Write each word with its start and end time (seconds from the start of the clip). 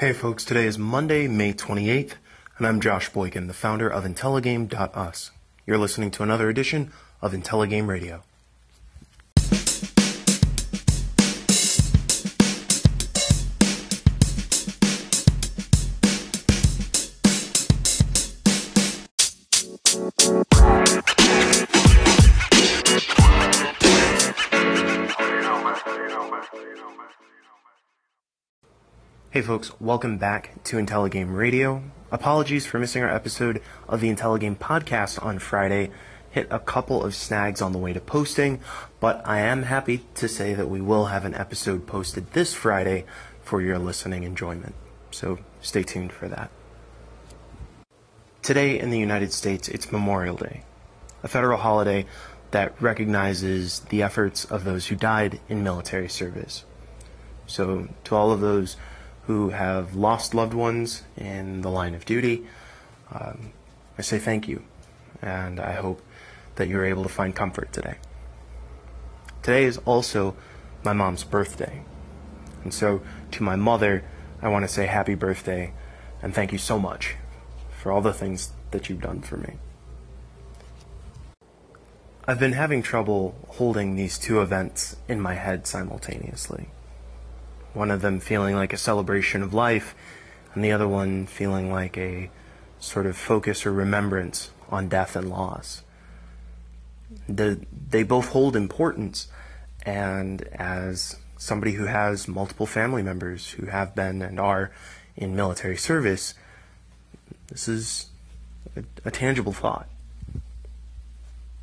Hey 0.00 0.14
folks, 0.14 0.46
today 0.46 0.64
is 0.64 0.78
Monday, 0.78 1.28
May 1.28 1.52
28th, 1.52 2.12
and 2.56 2.66
I'm 2.66 2.80
Josh 2.80 3.10
Boykin, 3.10 3.48
the 3.48 3.52
founder 3.52 3.86
of 3.86 4.04
Intelligame.us. 4.04 5.30
You're 5.66 5.76
listening 5.76 6.10
to 6.12 6.22
another 6.22 6.48
edition 6.48 6.90
of 7.20 7.34
Intelligame 7.34 7.86
Radio. 7.86 8.22
Hey 29.32 29.42
folks, 29.42 29.70
welcome 29.80 30.18
back 30.18 30.60
to 30.64 30.76
Intelligame 30.76 31.36
Radio. 31.36 31.84
Apologies 32.10 32.66
for 32.66 32.80
missing 32.80 33.04
our 33.04 33.14
episode 33.14 33.62
of 33.88 34.00
the 34.00 34.12
Intelligame 34.12 34.58
podcast 34.58 35.24
on 35.24 35.38
Friday. 35.38 35.92
Hit 36.32 36.48
a 36.50 36.58
couple 36.58 37.04
of 37.04 37.14
snags 37.14 37.62
on 37.62 37.70
the 37.70 37.78
way 37.78 37.92
to 37.92 38.00
posting, 38.00 38.58
but 38.98 39.24
I 39.24 39.38
am 39.38 39.62
happy 39.62 40.04
to 40.16 40.26
say 40.26 40.52
that 40.54 40.68
we 40.68 40.80
will 40.80 41.04
have 41.06 41.24
an 41.24 41.36
episode 41.36 41.86
posted 41.86 42.32
this 42.32 42.54
Friday 42.54 43.04
for 43.40 43.62
your 43.62 43.78
listening 43.78 44.24
enjoyment. 44.24 44.74
So 45.12 45.38
stay 45.60 45.84
tuned 45.84 46.10
for 46.10 46.26
that. 46.26 46.50
Today 48.42 48.80
in 48.80 48.90
the 48.90 48.98
United 48.98 49.32
States, 49.32 49.68
it's 49.68 49.92
Memorial 49.92 50.38
Day, 50.38 50.64
a 51.22 51.28
federal 51.28 51.58
holiday 51.58 52.04
that 52.50 52.74
recognizes 52.82 53.78
the 53.90 54.02
efforts 54.02 54.44
of 54.44 54.64
those 54.64 54.88
who 54.88 54.96
died 54.96 55.38
in 55.48 55.62
military 55.62 56.08
service. 56.08 56.64
So, 57.46 57.88
to 58.04 58.16
all 58.16 58.32
of 58.32 58.40
those 58.40 58.76
who 59.30 59.50
have 59.50 59.94
lost 59.94 60.34
loved 60.34 60.52
ones 60.52 61.04
in 61.16 61.60
the 61.60 61.70
line 61.70 61.94
of 61.94 62.04
duty, 62.04 62.44
um, 63.12 63.52
I 63.96 64.02
say 64.02 64.18
thank 64.18 64.48
you, 64.48 64.64
and 65.22 65.60
I 65.60 65.74
hope 65.74 66.02
that 66.56 66.66
you're 66.66 66.84
able 66.84 67.04
to 67.04 67.08
find 67.08 67.32
comfort 67.32 67.72
today. 67.72 67.98
Today 69.40 69.62
is 69.62 69.78
also 69.84 70.34
my 70.82 70.92
mom's 70.92 71.22
birthday, 71.22 71.84
and 72.64 72.74
so 72.74 73.02
to 73.30 73.44
my 73.44 73.54
mother, 73.54 74.02
I 74.42 74.48
want 74.48 74.64
to 74.64 74.68
say 74.68 74.86
happy 74.86 75.14
birthday 75.14 75.74
and 76.20 76.34
thank 76.34 76.50
you 76.50 76.58
so 76.58 76.80
much 76.80 77.14
for 77.78 77.92
all 77.92 78.00
the 78.00 78.12
things 78.12 78.50
that 78.72 78.88
you've 78.88 79.00
done 79.00 79.20
for 79.20 79.36
me. 79.36 79.58
I've 82.26 82.40
been 82.40 82.54
having 82.54 82.82
trouble 82.82 83.36
holding 83.46 83.94
these 83.94 84.18
two 84.18 84.42
events 84.42 84.96
in 85.06 85.20
my 85.20 85.34
head 85.34 85.68
simultaneously 85.68 86.70
one 87.74 87.90
of 87.90 88.02
them 88.02 88.20
feeling 88.20 88.54
like 88.54 88.72
a 88.72 88.78
celebration 88.78 89.42
of 89.42 89.54
life, 89.54 89.94
and 90.54 90.64
the 90.64 90.72
other 90.72 90.88
one 90.88 91.26
feeling 91.26 91.72
like 91.72 91.96
a 91.96 92.30
sort 92.78 93.06
of 93.06 93.16
focus 93.16 93.66
or 93.66 93.72
remembrance 93.72 94.50
on 94.68 94.88
death 94.88 95.14
and 95.16 95.30
loss. 95.30 95.82
The, 97.28 97.60
they 97.88 98.02
both 98.02 98.28
hold 98.28 98.56
importance, 98.56 99.28
and 99.84 100.42
as 100.52 101.16
somebody 101.36 101.72
who 101.72 101.86
has 101.86 102.28
multiple 102.28 102.66
family 102.66 103.02
members 103.02 103.50
who 103.50 103.66
have 103.66 103.94
been 103.94 104.22
and 104.22 104.38
are 104.38 104.70
in 105.16 105.34
military 105.36 105.76
service, 105.76 106.34
this 107.48 107.68
is 107.68 108.10
a, 108.76 108.82
a 109.04 109.10
tangible 109.10 109.52
thought. 109.52 109.88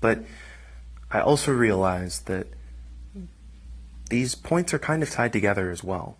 But 0.00 0.24
I 1.10 1.20
also 1.20 1.52
realize 1.52 2.20
that 2.22 2.46
these 4.08 4.34
points 4.34 4.72
are 4.74 4.78
kind 4.78 5.02
of 5.02 5.10
tied 5.10 5.32
together 5.32 5.70
as 5.70 5.84
well. 5.84 6.16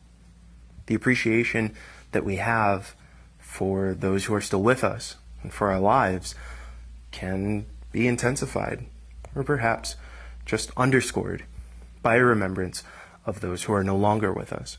The 0.86 0.94
appreciation 0.94 1.74
that 2.12 2.24
we 2.24 2.36
have 2.36 2.94
for 3.38 3.94
those 3.94 4.26
who 4.26 4.34
are 4.34 4.40
still 4.40 4.62
with 4.62 4.84
us 4.84 5.16
and 5.42 5.52
for 5.52 5.70
our 5.70 5.80
lives 5.80 6.34
can 7.10 7.66
be 7.92 8.06
intensified 8.06 8.86
or 9.34 9.42
perhaps 9.42 9.96
just 10.44 10.70
underscored 10.76 11.44
by 12.02 12.16
a 12.16 12.24
remembrance 12.24 12.82
of 13.26 13.40
those 13.40 13.64
who 13.64 13.72
are 13.72 13.84
no 13.84 13.96
longer 13.96 14.32
with 14.32 14.52
us. 14.52 14.78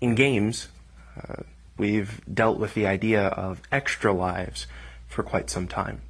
In 0.00 0.14
games, 0.14 0.68
uh, 1.16 1.42
we've 1.76 2.20
dealt 2.32 2.58
with 2.58 2.74
the 2.74 2.86
idea 2.86 3.26
of 3.28 3.60
extra 3.72 4.12
lives 4.12 4.66
for 5.08 5.22
quite 5.22 5.50
some 5.50 5.66
time. 5.66 6.02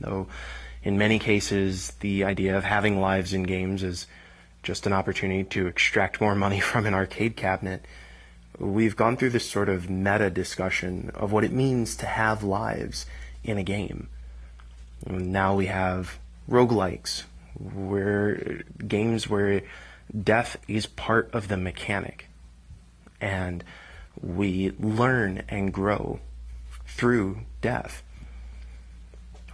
Though 0.00 0.26
in 0.86 0.98
many 0.98 1.18
cases, 1.18 1.90
the 1.98 2.22
idea 2.22 2.56
of 2.56 2.62
having 2.62 3.00
lives 3.00 3.32
in 3.32 3.42
games 3.42 3.82
is 3.82 4.06
just 4.62 4.86
an 4.86 4.92
opportunity 4.92 5.42
to 5.42 5.66
extract 5.66 6.20
more 6.20 6.36
money 6.36 6.60
from 6.70 6.86
an 6.86 6.94
arcade 6.94 7.34
cabinet. 7.34 7.84
We've 8.56 8.94
gone 8.94 9.16
through 9.16 9.30
this 9.30 9.50
sort 9.50 9.68
of 9.68 9.90
meta 9.90 10.30
discussion 10.30 11.10
of 11.12 11.32
what 11.32 11.42
it 11.42 11.50
means 11.50 11.96
to 11.96 12.06
have 12.06 12.44
lives 12.44 13.04
in 13.42 13.58
a 13.58 13.64
game. 13.64 14.08
Now 15.04 15.56
we 15.56 15.66
have 15.66 16.20
roguelikes, 16.48 17.24
where 17.58 18.62
games 18.86 19.28
where 19.28 19.62
death 20.16 20.56
is 20.68 20.86
part 20.86 21.34
of 21.34 21.48
the 21.48 21.56
mechanic. 21.56 22.28
And 23.20 23.64
we 24.22 24.70
learn 24.78 25.42
and 25.48 25.72
grow 25.72 26.20
through 26.86 27.40
death. 27.60 28.04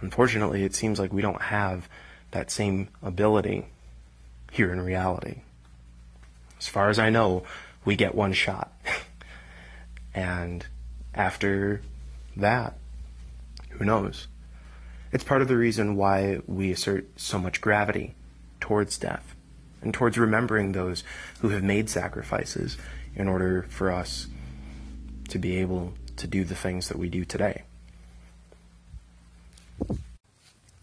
Unfortunately, 0.03 0.65
it 0.65 0.75
seems 0.75 0.99
like 0.99 1.13
we 1.13 1.21
don't 1.21 1.41
have 1.43 1.87
that 2.31 2.51
same 2.51 2.89
ability 3.01 3.67
here 4.51 4.73
in 4.73 4.81
reality. 4.81 5.43
As 6.59 6.67
far 6.67 6.89
as 6.89 6.99
I 6.99 7.09
know, 7.09 7.43
we 7.85 7.95
get 7.95 8.13
one 8.13 8.33
shot. 8.33 8.73
and 10.13 10.65
after 11.15 11.81
that, 12.35 12.77
who 13.69 13.85
knows? 13.85 14.27
It's 15.13 15.23
part 15.23 15.41
of 15.41 15.47
the 15.47 15.55
reason 15.55 15.95
why 15.95 16.41
we 16.47 16.73
assert 16.73 17.07
so 17.15 17.39
much 17.39 17.61
gravity 17.61 18.13
towards 18.59 18.97
death 18.97 19.33
and 19.81 19.93
towards 19.93 20.17
remembering 20.17 20.73
those 20.73 21.05
who 21.39 21.49
have 21.49 21.63
made 21.63 21.89
sacrifices 21.89 22.75
in 23.15 23.29
order 23.29 23.65
for 23.69 23.89
us 23.89 24.27
to 25.29 25.39
be 25.39 25.55
able 25.55 25.93
to 26.17 26.27
do 26.27 26.43
the 26.43 26.55
things 26.55 26.89
that 26.89 26.99
we 26.99 27.07
do 27.07 27.23
today. 27.23 27.63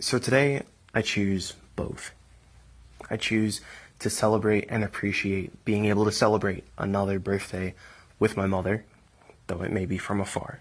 So 0.01 0.19
today, 0.19 0.63
I 0.95 1.03
choose 1.03 1.53
both. 1.77 2.13
I 3.11 3.19
choose 3.19 3.61
to 3.99 4.09
celebrate 4.09 4.65
and 4.71 4.83
appreciate 4.83 5.63
being 5.67 5.85
able 5.85 6.07
to 6.07 6.13
celebrate 6.13 6.65
another 6.79 7.19
birthday 7.19 7.75
with 8.19 8.35
my 8.35 8.47
mother, 8.47 8.87
though 9.47 9.61
it 9.61 9.71
may 9.71 9.85
be 9.85 9.99
from 9.99 10.19
afar. 10.19 10.61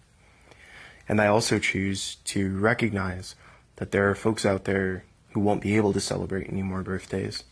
And 1.08 1.22
I 1.22 1.28
also 1.28 1.58
choose 1.58 2.16
to 2.26 2.60
recognize 2.60 3.36
that 3.78 3.92
there 3.92 4.10
are 4.10 4.16
folks 4.16 4.46
out 4.46 4.66
there 4.66 5.06
who 5.32 5.40
won't 5.40 5.62
be 5.62 5.78
able 5.78 5.94
to 5.94 6.02
celebrate 6.02 6.50
any 6.50 6.62
more 6.62 6.84
birthdays, 6.84 7.46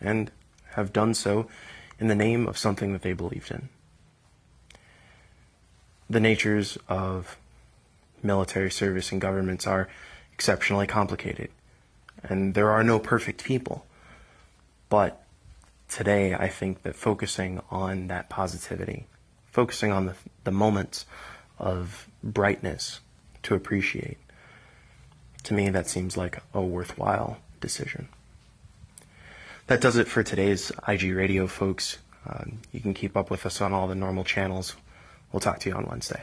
and 0.00 0.32
have 0.72 0.92
done 0.92 1.14
so 1.14 1.46
in 2.00 2.08
the 2.08 2.16
name 2.16 2.48
of 2.48 2.58
something 2.58 2.92
that 2.92 3.02
they 3.02 3.12
believed 3.12 3.52
in. 3.52 3.68
The 6.10 6.20
natures 6.20 6.78
of 6.88 7.36
military 8.24 8.72
service 8.72 9.12
and 9.12 9.20
governments 9.20 9.68
are 9.68 9.88
exceptionally 10.38 10.86
complicated. 10.86 11.50
And 12.22 12.54
there 12.54 12.70
are 12.70 12.84
no 12.84 13.00
perfect 13.00 13.42
people. 13.42 13.84
But 14.88 15.20
today, 15.88 16.32
I 16.32 16.46
think 16.46 16.84
that 16.84 16.94
focusing 16.94 17.60
on 17.72 18.06
that 18.06 18.28
positivity, 18.28 19.06
focusing 19.50 19.90
on 19.90 20.06
the, 20.06 20.14
the 20.44 20.52
moments 20.52 21.06
of 21.58 22.06
brightness 22.22 23.00
to 23.42 23.56
appreciate, 23.56 24.18
to 25.42 25.54
me, 25.54 25.70
that 25.70 25.88
seems 25.88 26.16
like 26.16 26.38
a 26.54 26.62
worthwhile 26.62 27.38
decision. 27.60 28.06
That 29.66 29.80
does 29.80 29.96
it 29.96 30.06
for 30.06 30.22
today's 30.22 30.70
IG 30.86 31.14
Radio, 31.14 31.48
folks. 31.48 31.98
Um, 32.28 32.58
you 32.70 32.78
can 32.78 32.94
keep 32.94 33.16
up 33.16 33.28
with 33.28 33.44
us 33.44 33.60
on 33.60 33.72
all 33.72 33.88
the 33.88 33.96
normal 33.96 34.22
channels. 34.22 34.76
We'll 35.32 35.40
talk 35.40 35.58
to 35.60 35.68
you 35.68 35.74
on 35.74 35.86
Wednesday. 35.86 36.22